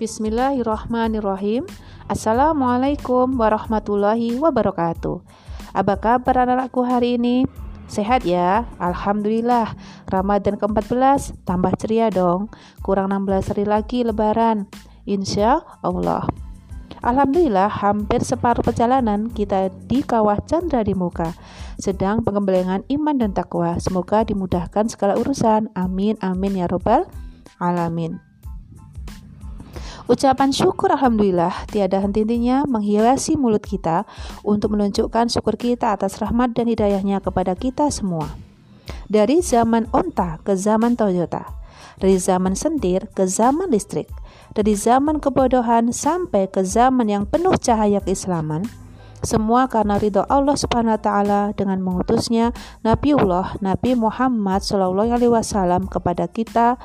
[0.00, 1.68] Bismillahirrahmanirrahim.
[2.08, 5.20] Assalamualaikum warahmatullahi wabarakatuh.
[5.76, 7.44] Apa kabar anak-anakku hari ini?
[7.84, 8.64] Sehat ya?
[8.80, 9.76] Alhamdulillah.
[10.08, 12.48] Ramadan ke-14 tambah ceria dong.
[12.80, 14.72] Kurang 16 hari lagi lebaran.
[15.04, 16.24] Insya Allah.
[17.04, 21.36] Alhamdulillah hampir separuh perjalanan kita di kawah Chandra di muka.
[21.76, 23.76] Sedang pengembelengan iman dan takwa.
[23.76, 25.68] Semoga dimudahkan segala urusan.
[25.76, 27.04] Amin amin ya robbal
[27.60, 28.29] alamin.
[30.10, 34.10] Ucapan syukur Alhamdulillah tiada henti-hentinya menghiasi mulut kita
[34.42, 38.26] untuk menunjukkan syukur kita atas rahmat dan hidayahnya kepada kita semua.
[39.06, 41.54] Dari zaman onta ke zaman Toyota,
[42.02, 44.10] dari zaman sendir ke zaman listrik,
[44.50, 48.66] dari zaman kebodohan sampai ke zaman yang penuh cahaya keislaman,
[49.20, 55.86] semua karena ridho Allah Subhanahu wa taala dengan mengutusnya Nabiullah Nabi Muhammad Shallallahu alaihi wasallam
[55.92, 56.80] kepada kita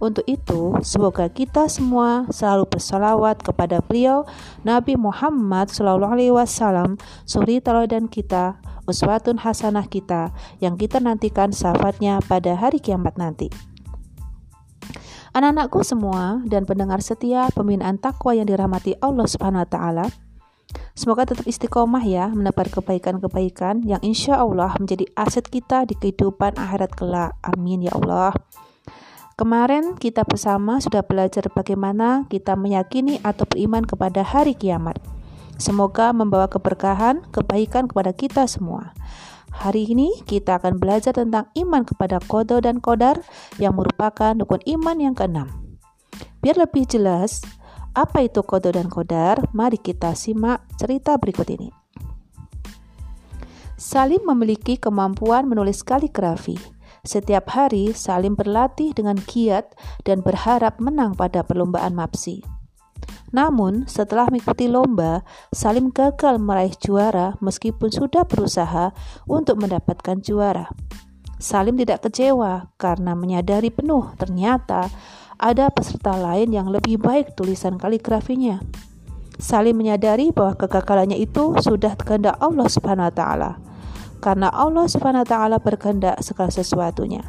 [0.00, 4.24] untuk itu, semoga kita semua selalu bersalawat kepada beliau
[4.64, 6.96] Nabi Muhammad Shallallahu Alaihi Wasallam,
[7.28, 8.56] suri teladan kita,
[8.88, 10.32] uswatun hasanah kita,
[10.64, 13.52] yang kita nantikan syafaatnya pada hari kiamat nanti.
[15.36, 20.06] Anak-anakku semua dan pendengar setia pembinaan takwa yang dirahmati Allah Subhanahu wa taala,
[20.94, 26.92] Semoga tetap istiqomah ya mendapat kebaikan-kebaikan yang insya Allah menjadi aset kita di kehidupan akhirat
[26.94, 27.34] kelak.
[27.42, 28.36] Amin ya Allah.
[29.40, 35.00] Kemarin kita bersama sudah belajar bagaimana kita meyakini atau beriman kepada hari kiamat.
[35.56, 38.92] Semoga membawa keberkahan, kebaikan kepada kita semua.
[39.48, 43.24] Hari ini kita akan belajar tentang iman kepada kodo dan kodar
[43.56, 45.48] yang merupakan rukun iman yang keenam.
[46.44, 47.40] Biar lebih jelas,
[47.96, 49.40] apa itu kodo dan kodar?
[49.56, 51.72] Mari kita simak cerita berikut ini.
[53.80, 56.79] Salim memiliki kemampuan menulis kaligrafi.
[57.00, 59.72] Setiap hari, Salim berlatih dengan giat
[60.04, 62.44] dan berharap menang pada perlombaan MAPSI.
[63.30, 65.22] Namun, setelah mengikuti lomba,
[65.54, 68.92] Salim gagal meraih juara meskipun sudah berusaha
[69.24, 70.68] untuk mendapatkan juara.
[71.40, 74.92] Salim tidak kecewa karena menyadari penuh ternyata
[75.40, 78.60] ada peserta lain yang lebih baik tulisan kaligrafinya.
[79.40, 83.69] Salim menyadari bahwa kegagalannya itu sudah kehendak Allah Subhanahu wa taala
[84.20, 87.24] karena Allah Subhanahu wa taala berkehendak segala sesuatunya.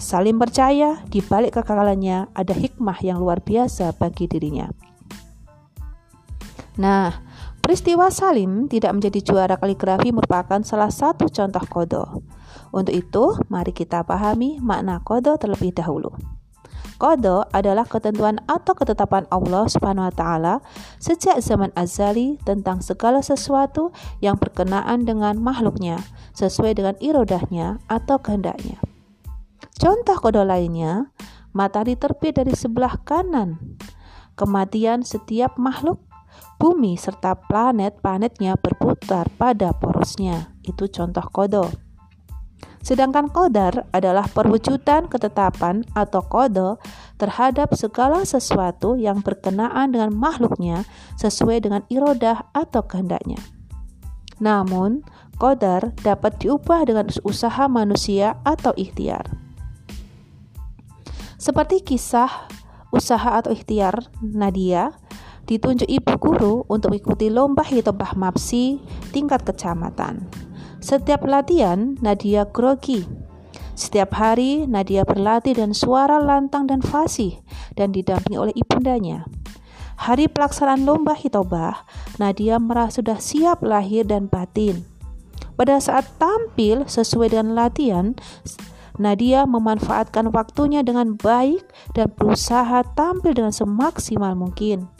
[0.00, 4.72] Salim percaya di balik kekekalannya ada hikmah yang luar biasa bagi dirinya.
[6.80, 7.12] Nah,
[7.60, 12.04] peristiwa Salim tidak menjadi juara kaligrafi merupakan salah satu contoh kodo.
[12.72, 16.16] Untuk itu, mari kita pahami makna kodo terlebih dahulu.
[17.02, 20.54] Kodo adalah ketentuan atau ketetapan Allah Subhanahu wa taala
[21.02, 23.90] sejak zaman azali tentang segala sesuatu
[24.22, 25.98] yang berkenaan dengan makhluknya
[26.38, 28.78] sesuai dengan irodahnya atau kehendaknya.
[29.82, 31.10] Contoh kodo lainnya,
[31.50, 33.58] matahari terbit dari sebelah kanan.
[34.38, 35.98] Kematian setiap makhluk
[36.62, 40.54] bumi serta planet-planetnya berputar pada porosnya.
[40.62, 41.66] Itu contoh kodo.
[42.82, 46.82] Sedangkan kodar adalah perwujudan ketetapan atau kode
[47.14, 50.82] terhadap segala sesuatu yang berkenaan dengan makhluknya
[51.14, 53.38] sesuai dengan irodah atau kehendaknya.
[54.42, 55.06] Namun,
[55.38, 59.30] kodar dapat diubah dengan usaha manusia atau ikhtiar.
[61.38, 62.50] Seperti kisah
[62.90, 64.90] usaha atau ikhtiar Nadia
[65.46, 68.78] ditunjuk ibu guru untuk mengikuti lomba hitobah mapsi
[69.10, 70.26] tingkat kecamatan.
[70.82, 73.06] Setiap latihan, Nadia grogi.
[73.78, 77.38] Setiap hari, Nadia berlatih dan suara lantang dan fasih
[77.78, 79.22] dan didampingi oleh ibundanya.
[79.94, 81.86] Hari pelaksanaan lomba hitobah,
[82.18, 84.82] Nadia merasa sudah siap lahir dan batin.
[85.54, 88.18] Pada saat tampil sesuai dengan latihan,
[88.98, 91.62] Nadia memanfaatkan waktunya dengan baik
[91.94, 94.90] dan berusaha tampil dengan semaksimal mungkin.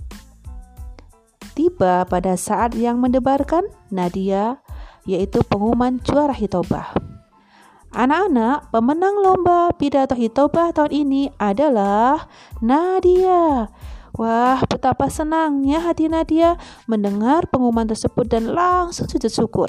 [1.59, 4.63] Tiba pada saat yang mendebarkan, Nadia
[5.07, 6.95] yaitu pengumuman juara hitobah.
[7.93, 12.25] Anak-anak, pemenang lomba pidato hitobah tahun ini adalah
[12.65, 13.69] Nadia.
[14.17, 16.57] Wah, betapa senangnya hati Nadia
[16.89, 19.69] mendengar pengumuman tersebut dan langsung sujud syukur.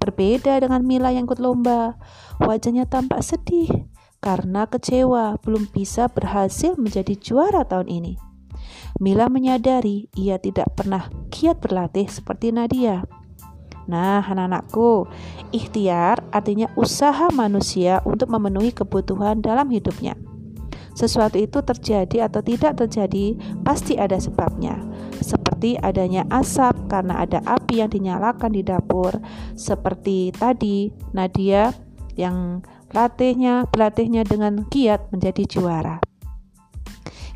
[0.00, 2.00] Berbeda dengan Mila yang ikut lomba,
[2.40, 3.68] wajahnya tampak sedih
[4.24, 8.14] karena kecewa belum bisa berhasil menjadi juara tahun ini.
[8.98, 13.04] Mila menyadari ia tidak pernah giat berlatih seperti Nadia.
[13.88, 15.08] Nah, anak-anakku,
[15.50, 20.12] ikhtiar artinya usaha manusia untuk memenuhi kebutuhan dalam hidupnya.
[20.92, 24.82] Sesuatu itu terjadi atau tidak terjadi, pasti ada sebabnya.
[25.22, 29.14] Seperti adanya asap karena ada api yang dinyalakan di dapur,
[29.54, 31.70] seperti tadi Nadia
[32.18, 36.07] yang latihnya, pelatihnya dengan giat menjadi juara.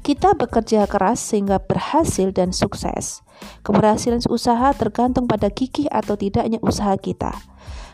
[0.02, 3.22] Kita bekerja keras sehingga berhasil dan sukses.
[3.62, 7.30] Keberhasilan usaha tergantung pada gigih atau tidaknya usaha kita.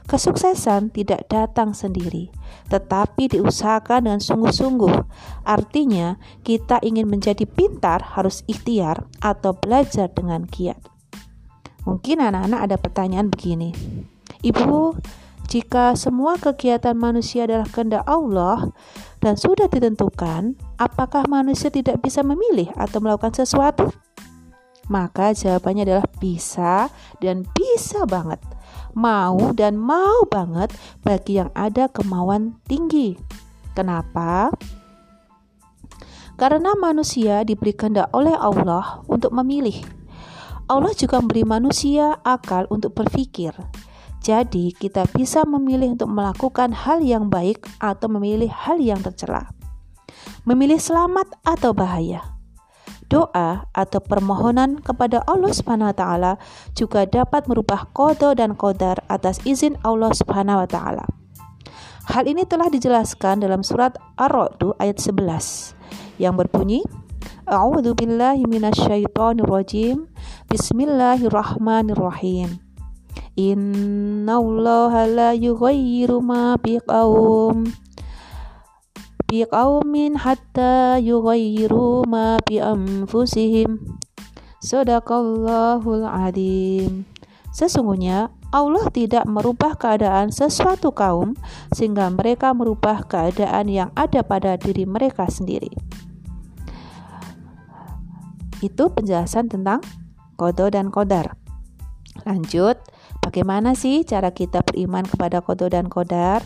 [0.08, 2.32] Kesuksesan tidak datang sendiri,
[2.72, 5.04] tetapi diusahakan dengan sungguh-sungguh.
[5.44, 6.16] Artinya,
[6.48, 10.80] kita ingin menjadi pintar harus ikhtiar atau belajar dengan giat.
[11.84, 13.76] Mungkin anak-anak ada pertanyaan begini.
[14.40, 14.96] Ibu,
[15.48, 18.72] jika semua kegiatan manusia adalah kehendak Allah
[19.18, 23.90] dan sudah ditentukan, apakah manusia tidak bisa memilih atau melakukan sesuatu?
[24.88, 26.88] Maka jawabannya adalah bisa
[27.20, 28.40] dan bisa banget
[28.98, 30.74] mau dan mau banget
[31.06, 33.14] bagi yang ada kemauan tinggi.
[33.78, 34.50] Kenapa?
[36.38, 39.78] Karena manusia diberi kehendak oleh Allah untuk memilih.
[40.68, 43.54] Allah juga memberi manusia akal untuk berpikir.
[44.20, 49.48] Jadi, kita bisa memilih untuk melakukan hal yang baik atau memilih hal yang tercela.
[50.44, 52.38] Memilih selamat atau bahaya
[53.08, 56.32] doa atau permohonan kepada Allah Subhanahu wa taala
[56.76, 61.04] juga dapat merubah kodo dan kodar atas izin Allah Subhanahu wa taala.
[62.08, 65.76] Hal ini telah dijelaskan dalam surat Ar-Ra'd ayat 11
[66.16, 66.84] yang berbunyi
[67.48, 68.44] A'udzu billahi.
[70.48, 72.67] Bismillahirrahmanirrahim.
[73.38, 77.70] Innallaha la yughayyiru ma biqaum
[79.30, 83.78] biqaumin hatta yughayyiru ma bi anfusihim.
[84.58, 87.06] Sadaqallahul adim.
[87.54, 91.38] Sesungguhnya Allah tidak merubah keadaan sesuatu kaum
[91.70, 95.70] sehingga mereka merubah keadaan yang ada pada diri mereka sendiri.
[98.64, 99.84] Itu penjelasan tentang
[100.34, 101.38] kodo dan kodar.
[102.26, 102.77] Lanjut,
[103.28, 106.40] bagaimana sih cara kita beriman kepada kodo dan kodar?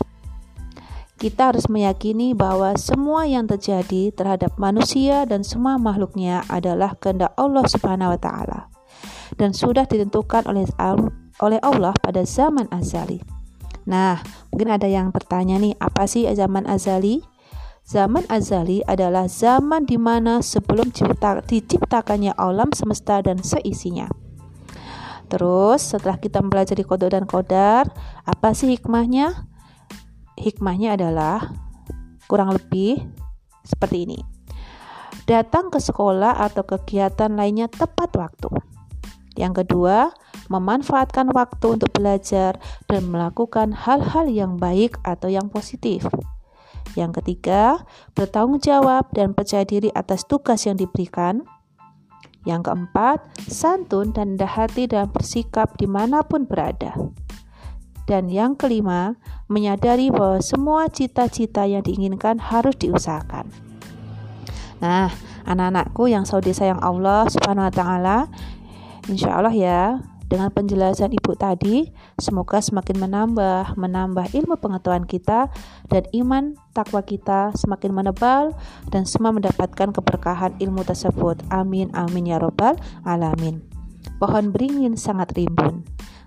[1.23, 7.63] kita harus meyakini bahwa semua yang terjadi terhadap manusia dan semua makhluknya adalah kehendak Allah
[7.63, 8.59] Subhanahu wa taala
[9.39, 10.67] dan sudah ditentukan oleh
[11.63, 13.23] Allah pada zaman azali.
[13.87, 14.19] Nah,
[14.51, 17.23] mungkin ada yang bertanya nih, apa sih zaman azali?
[17.83, 24.07] Zaman azali adalah zaman di mana sebelum diciptakannya alam semesta dan seisinya.
[25.33, 27.89] Terus setelah kita mempelajari kode dan kodar,
[28.21, 29.49] apa sih hikmahnya?
[30.37, 31.53] hikmahnya adalah
[32.27, 32.99] kurang lebih
[33.63, 34.19] seperti ini.
[35.23, 38.49] Datang ke sekolah atau kegiatan lainnya tepat waktu.
[39.39, 40.11] Yang kedua,
[40.51, 42.59] memanfaatkan waktu untuk belajar
[42.91, 46.05] dan melakukan hal-hal yang baik atau yang positif.
[46.93, 51.47] Yang ketiga, bertanggung jawab dan percaya diri atas tugas yang diberikan.
[52.43, 56.91] Yang keempat, santun dan rendah hati dan bersikap di mana pun berada.
[58.03, 59.15] Dan yang kelima,
[59.47, 63.47] menyadari bahwa semua cita-cita yang diinginkan harus diusahakan.
[64.83, 65.07] Nah,
[65.47, 68.17] anak-anakku yang saudi sayang Allah Subhanahu wa taala,
[69.07, 75.51] insya Allah ya, dengan penjelasan Ibu tadi, semoga semakin menambah, menambah ilmu pengetahuan kita
[75.91, 78.55] dan iman takwa kita semakin menebal
[78.89, 81.43] dan semua mendapatkan keberkahan ilmu tersebut.
[81.53, 83.61] Amin amin ya robbal alamin.
[84.17, 85.83] Pohon beringin sangat rimbun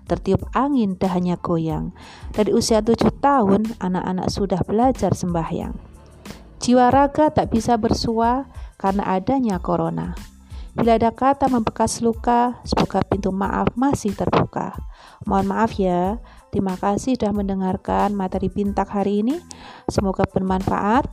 [0.07, 1.91] tertiup angin dahannya goyang.
[2.31, 5.75] Dari usia tujuh tahun, anak-anak sudah belajar sembahyang.
[6.63, 8.49] Jiwa raga tak bisa bersua
[8.79, 10.15] karena adanya corona.
[10.77, 14.77] Bila ada kata membekas luka, semoga pintu maaf masih terbuka.
[15.25, 16.21] Mohon maaf ya,
[16.53, 19.41] terima kasih sudah mendengarkan materi pintak hari ini.
[19.89, 21.09] Semoga bermanfaat.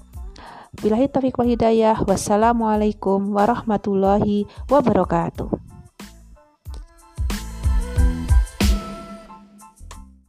[0.84, 1.96] Bilahi taufiq wal hidayah.
[1.96, 5.73] Wassalamualaikum warahmatullahi wabarakatuh.